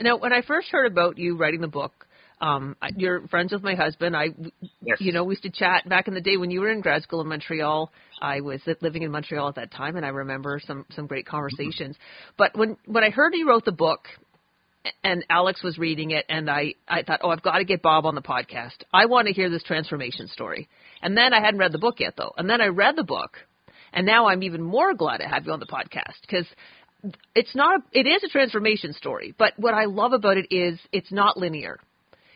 [0.00, 2.06] Now, when I first heard about you writing the book,
[2.40, 4.16] um, you're friends with my husband.
[4.16, 4.28] I,
[4.80, 4.98] yes.
[5.00, 7.02] you know, we used to chat back in the day when you were in grad
[7.02, 7.90] school in Montreal.
[8.20, 11.96] I was living in Montreal at that time, and I remember some some great conversations.
[12.36, 14.06] But when when I heard you wrote the book,
[15.02, 18.06] and Alex was reading it, and I I thought, oh, I've got to get Bob
[18.06, 18.84] on the podcast.
[18.92, 20.68] I want to hear this transformation story.
[21.02, 22.32] And then I hadn't read the book yet, though.
[22.36, 23.38] And then I read the book,
[23.92, 26.46] and now I'm even more glad to have you on the podcast because
[27.34, 30.78] it's not a, it is a transformation story but what i love about it is
[30.92, 31.78] it's not linear.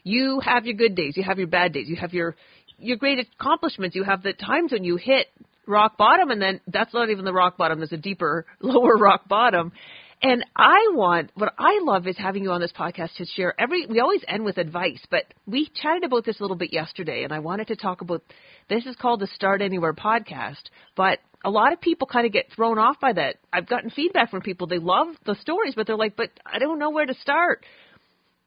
[0.04, 2.36] You have your good days you have your bad days you have your
[2.78, 5.28] your great accomplishments you have the times when you hit
[5.66, 9.28] rock bottom and then that's not even the rock bottom there's a deeper lower rock
[9.28, 9.72] bottom.
[10.20, 13.86] And i want what i love is having you on this podcast to share every
[13.86, 17.32] we always end with advice but we chatted about this a little bit yesterday and
[17.32, 18.22] i wanted to talk about
[18.68, 20.62] this is called the start anywhere podcast
[20.96, 23.36] but a lot of people kind of get thrown off by that.
[23.52, 26.78] I've gotten feedback from people they love the stories, but they're like, "But I don't
[26.78, 27.64] know where to start."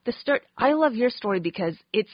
[0.05, 0.43] The start.
[0.57, 2.11] I love your story because it's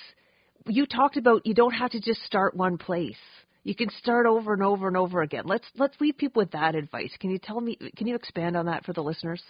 [0.68, 3.20] you talked about you don't have to just start one place.
[3.64, 5.44] You can start over and over and over again.
[5.46, 7.16] Let's let's leave people with that advice.
[7.20, 7.78] Can you tell me?
[7.96, 9.42] Can you expand on that for the listeners?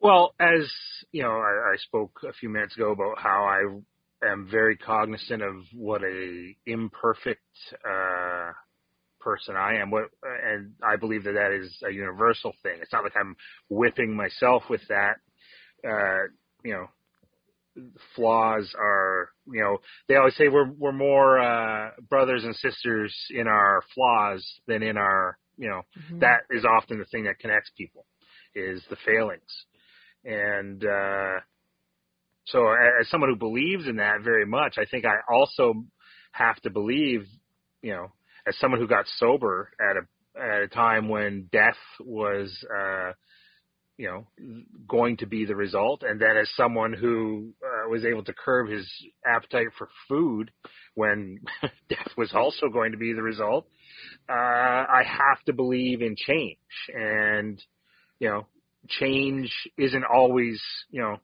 [0.00, 0.70] Well, as
[1.10, 5.42] you know, I, I spoke a few minutes ago about how I am very cognizant
[5.42, 7.42] of what a imperfect
[7.84, 8.52] uh,
[9.20, 9.90] person I am.
[9.90, 12.78] What, and I believe that that is a universal thing.
[12.80, 13.36] It's not like I'm
[13.68, 15.16] whipping myself with that.
[15.86, 16.28] Uh,
[16.64, 16.86] you know,
[18.16, 19.78] flaws are, you know,
[20.08, 24.96] they always say we're we're more uh, brothers and sisters in our flaws than in
[24.96, 26.20] our, you know, mm-hmm.
[26.20, 28.04] that is often the thing that connects people
[28.54, 29.66] is the failings.
[30.24, 31.40] And uh,
[32.46, 32.66] so,
[33.00, 35.84] as someone who believes in that very much, I think I also
[36.32, 37.26] have to believe,
[37.82, 38.12] you know,
[38.48, 43.12] as someone who got sober at a at a time when death was uh
[43.96, 44.26] you know
[44.88, 48.68] going to be the result and then as someone who uh, was able to curb
[48.68, 48.88] his
[49.26, 50.50] appetite for food
[50.94, 51.40] when
[51.88, 53.66] death was also going to be the result
[54.28, 56.56] uh i have to believe in change.
[56.94, 57.62] And
[58.18, 58.46] you know
[58.88, 61.16] change isn't always you know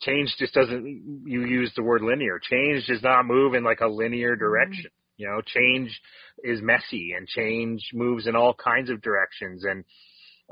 [0.00, 2.38] change just doesn't you use the word linear.
[2.38, 4.44] Change does not move in like a linear mm-hmm.
[4.44, 6.00] direction you know, change
[6.42, 9.64] is messy and change moves in all kinds of directions.
[9.64, 9.84] And,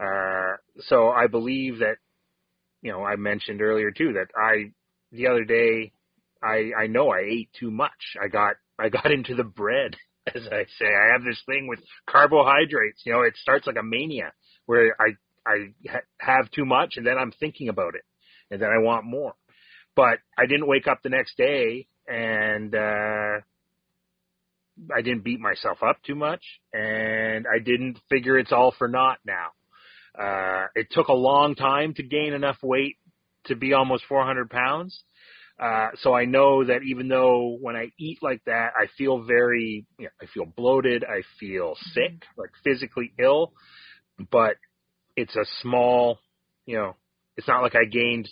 [0.01, 1.97] uh, so I believe that,
[2.81, 4.73] you know, I mentioned earlier too that I,
[5.11, 5.93] the other day,
[6.43, 8.17] I, I know I ate too much.
[8.23, 9.97] I got, I got into the bread,
[10.27, 10.87] as I say.
[10.87, 13.03] I have this thing with carbohydrates.
[13.05, 14.33] You know, it starts like a mania
[14.67, 18.05] where I, I ha- have too much and then I'm thinking about it
[18.51, 19.35] and then I want more.
[19.95, 23.41] But I didn't wake up the next day and, uh,
[24.95, 26.43] I didn't beat myself up too much,
[26.73, 29.49] and I didn't figure it's all for naught now.
[30.19, 32.97] Uh, it took a long time to gain enough weight
[33.47, 35.03] to be almost 400 pounds.
[35.61, 39.87] Uh, so I know that even though when I eat like that, I feel very,
[39.99, 43.53] you know, I feel bloated, I feel sick, like physically ill,
[44.31, 44.57] but
[45.17, 46.19] it's a small,
[46.67, 46.97] you know,
[47.37, 48.29] it's not like I gained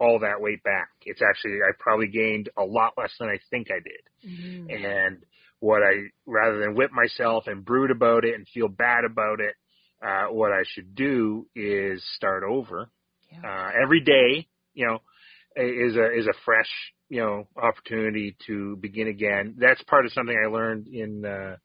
[0.00, 0.88] all that weight back.
[1.04, 4.30] It's actually, I probably gained a lot less than I think I did.
[4.30, 4.84] Mm-hmm.
[4.84, 5.18] And
[5.60, 9.54] what I rather than whip myself and brood about it and feel bad about it,
[10.04, 12.88] uh, what I should do is start over.
[13.32, 13.40] Yeah.
[13.48, 14.98] Uh, every day, you know,
[15.56, 16.70] is a is a fresh,
[17.08, 19.54] you know, opportunity to begin again.
[19.58, 21.56] That's part of something I learned in uh,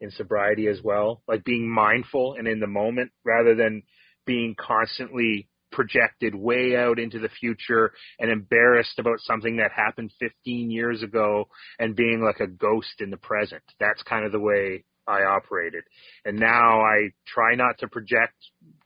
[0.00, 3.82] in sobriety as well, like being mindful and in the moment rather than
[4.26, 10.70] being constantly projected way out into the future and embarrassed about something that happened 15
[10.70, 11.48] years ago
[11.78, 13.62] and being like a ghost in the present.
[13.78, 15.84] That's kind of the way I operated.
[16.24, 18.34] And now I try not to project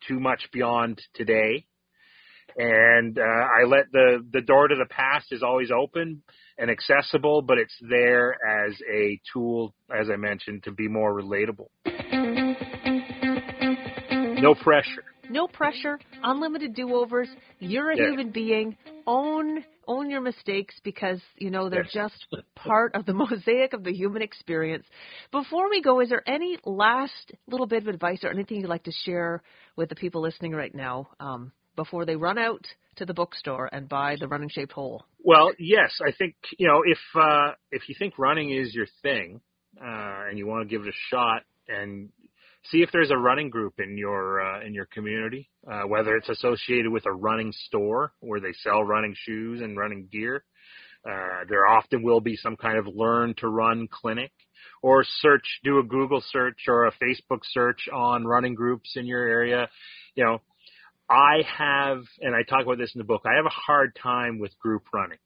[0.07, 1.67] too much beyond today.
[2.57, 6.23] And uh, I let the the door to the past is always open
[6.59, 11.69] and accessible, but it's there as a tool, as I mentioned, to be more relatable.
[14.43, 15.05] No pressure.
[15.31, 17.29] No pressure, unlimited do-overs.
[17.61, 18.09] You're a Yeah.
[18.09, 18.77] human being.
[19.07, 21.93] Own own your mistakes because you know they're Yes.
[21.93, 24.87] just part of the mosaic of the human experience.
[25.33, 28.85] Before we go, is there any last little bit of advice or anything you'd like
[28.85, 29.43] to share
[29.77, 32.65] with the people listening right now um, before they run out
[32.97, 35.05] to the bookstore and buy the running shaped hole?
[35.25, 39.41] Well, yes, I think you know if uh, if you think running is your thing
[39.81, 42.11] uh, and you want to give it a shot and
[42.65, 46.29] see if there's a running group in your uh, in your community, uh, whether it's
[46.29, 50.45] associated with a running store where they sell running shoes and running gear.
[51.09, 54.33] Uh, there often will be some kind of learn to run clinic
[54.83, 59.27] or search, do a Google search or a Facebook search on running groups in your
[59.27, 59.69] area.
[60.15, 60.43] You know,
[61.09, 64.39] I have, and I talk about this in the book, I have a hard time
[64.39, 65.19] with group running.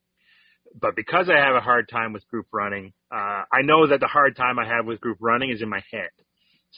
[0.81, 4.09] But because I have a hard time with group running, uh, I know that the
[4.09, 6.11] hard time I have with group running is in my head.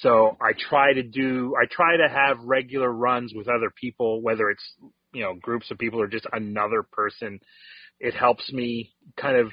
[0.01, 4.51] So I try to do, I try to have regular runs with other people, whether
[4.51, 4.65] it's,
[5.15, 7.41] you know, groups of people or just another person.
[7.99, 9.53] It helps me kind of,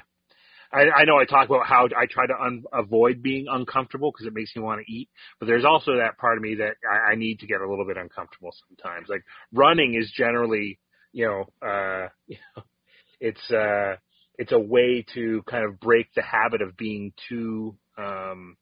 [0.70, 4.26] I, I know I talk about how I try to un, avoid being uncomfortable because
[4.26, 5.08] it makes me want to eat,
[5.40, 7.86] but there's also that part of me that I, I need to get a little
[7.86, 9.08] bit uncomfortable sometimes.
[9.08, 9.22] Like
[9.52, 10.78] running is generally,
[11.12, 12.64] you know, uh, you know,
[13.18, 13.96] it's, uh,
[14.36, 18.56] it's a way to kind of break the habit of being too, um,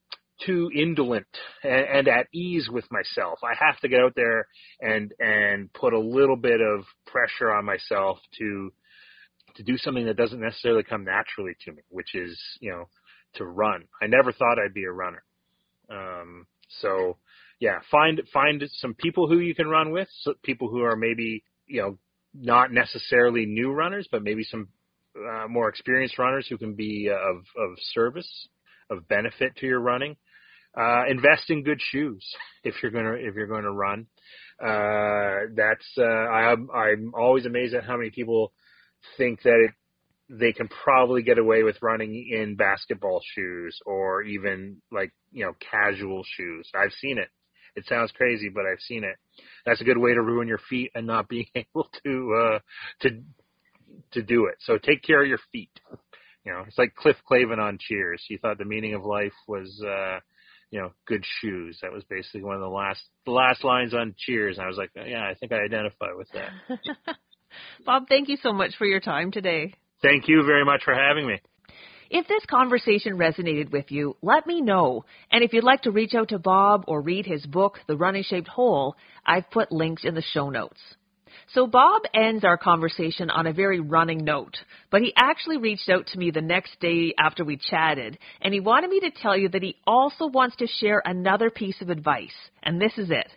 [0.47, 1.27] too indolent
[1.63, 3.39] and, and at ease with myself.
[3.43, 4.47] I have to get out there
[4.81, 8.73] and and put a little bit of pressure on myself to
[9.57, 12.89] to do something that doesn't necessarily come naturally to me, which is you know
[13.35, 13.85] to run.
[14.01, 15.23] I never thought I'd be a runner.
[15.91, 16.47] Um,
[16.81, 17.17] so
[17.61, 21.45] yeah, find find some people who you can run with, so people who are maybe
[21.67, 21.99] you know
[22.35, 24.69] not necessarily new runners, but maybe some
[25.17, 28.49] uh, more experienced runners who can be of of service,
[28.91, 30.17] of benefit to your running.
[30.77, 32.27] Uh, invest in good shoes
[32.65, 34.07] if you're gonna if you're going to run.
[34.63, 38.53] Uh, that's uh, I'm I'm always amazed at how many people
[39.17, 39.73] think that it
[40.33, 45.53] they can probably get away with running in basketball shoes or even like you know
[45.71, 46.71] casual shoes.
[46.75, 47.29] I've seen it.
[47.75, 49.17] It sounds crazy, but I've seen it.
[49.65, 52.59] That's a good way to ruin your feet and not being able to uh,
[53.01, 53.23] to
[54.13, 54.57] to do it.
[54.61, 55.71] So take care of your feet.
[56.45, 58.25] You know, it's like Cliff Clavin on Cheers.
[58.27, 60.19] He thought the meaning of life was uh,
[60.73, 61.79] you know, good shoes.
[61.83, 64.79] That was basically one of the last the last lines on Cheers, and I was
[64.79, 66.79] like, oh, yeah, I think I identify with that.
[67.87, 69.75] Bob, thank you so much for your time today.
[70.03, 71.41] Thank you very much for having me.
[72.11, 75.05] If this conversation resonated with you, let me know.
[75.31, 78.23] And if you'd like to reach out to Bob or read his book, The Running
[78.23, 80.81] Shaped Hole, I've put links in the show notes.
[81.55, 84.57] So Bob ends our conversation on a very running note,
[84.91, 88.61] but he actually reached out to me the next day after we chatted, and he
[88.61, 92.33] wanted me to tell you that he also wants to share another piece of advice,
[92.63, 93.31] and this is it.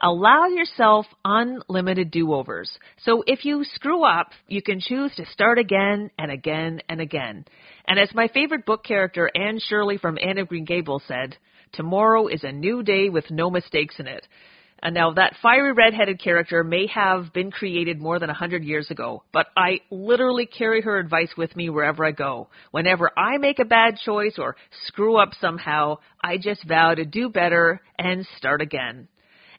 [0.00, 2.70] Allow yourself unlimited do-overs.
[3.02, 7.46] So if you screw up, you can choose to start again and again and again.
[7.88, 11.36] And as my favorite book character Anne Shirley from Anne of Green Gables said,
[11.72, 14.28] tomorrow is a new day with no mistakes in it.
[14.82, 18.90] And now that fiery red-headed character may have been created more than a hundred years
[18.90, 22.48] ago, but I literally carry her advice with me wherever I go.
[22.72, 24.56] Whenever I make a bad choice or
[24.86, 29.08] screw up somehow, I just vow to do better and start again.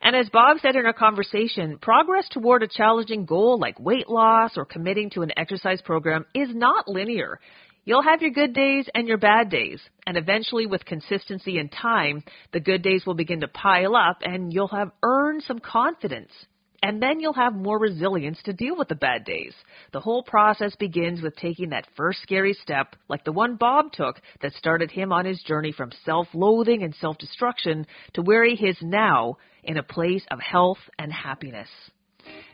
[0.01, 4.55] And as Bob said in our conversation, progress toward a challenging goal like weight loss
[4.55, 7.39] or committing to an exercise program is not linear.
[7.87, 12.21] You'll have your good days and your bad days, and eventually with consistency and time,
[12.51, 16.33] the good days will begin to pile up and you'll have earned some confidence.
[16.83, 19.53] And then you'll have more resilience to deal with the bad days.
[19.93, 24.19] The whole process begins with taking that first scary step, like the one Bob took
[24.41, 29.37] that started him on his journey from self-loathing and self-destruction to where he is now
[29.63, 31.69] in a place of health and happiness.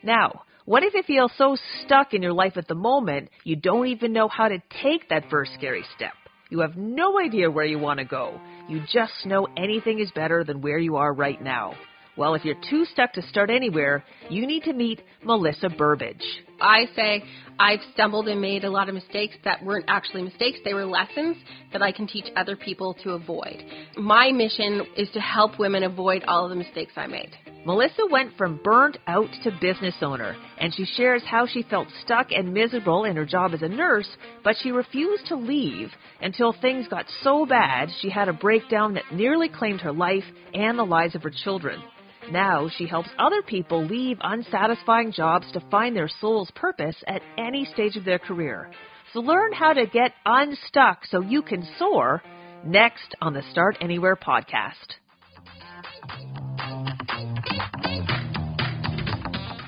[0.04, 3.86] Now, what if you feel so stuck in your life at the moment you don't
[3.88, 6.14] even know how to take that first scary step?
[6.48, 8.40] You have no idea where you want to go.
[8.66, 11.74] You just know anything is better than where you are right now.
[12.16, 16.24] Well, if you're too stuck to start anywhere, you need to meet Melissa Burbage.
[16.60, 17.24] I say
[17.58, 20.58] I've stumbled and made a lot of mistakes that weren't actually mistakes.
[20.64, 21.36] They were lessons
[21.72, 23.64] that I can teach other people to avoid.
[23.96, 27.30] My mission is to help women avoid all of the mistakes I made.
[27.64, 32.30] Melissa went from burnt out to business owner, and she shares how she felt stuck
[32.30, 34.08] and miserable in her job as a nurse,
[34.42, 35.90] but she refused to leave
[36.20, 40.78] until things got so bad she had a breakdown that nearly claimed her life and
[40.78, 41.82] the lives of her children.
[42.30, 47.64] Now she helps other people leave unsatisfying jobs to find their soul's purpose at any
[47.64, 48.70] stage of their career.
[49.12, 52.22] So learn how to get unstuck so you can soar
[52.64, 54.94] next on the Start Anywhere podcast.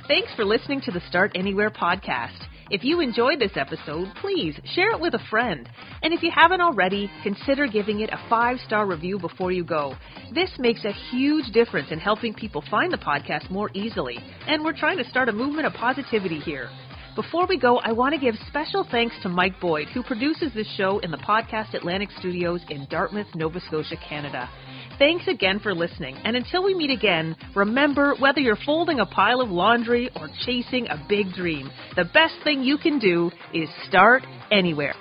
[0.09, 2.47] Thanks for listening to the Start Anywhere podcast.
[2.69, 5.69] If you enjoyed this episode, please share it with a friend.
[6.03, 9.95] And if you haven't already, consider giving it a five star review before you go.
[10.35, 14.19] This makes a huge difference in helping people find the podcast more easily.
[14.49, 16.69] And we're trying to start a movement of positivity here.
[17.17, 20.71] Before we go, I want to give special thanks to Mike Boyd, who produces this
[20.77, 24.51] show in the Podcast Atlantic Studios in Dartmouth, Nova Scotia, Canada.
[24.99, 29.41] Thanks again for listening, and until we meet again, remember whether you're folding a pile
[29.41, 34.23] of laundry or chasing a big dream, the best thing you can do is start
[34.51, 34.95] anywhere.